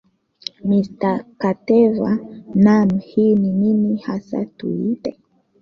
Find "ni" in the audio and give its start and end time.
3.35-3.49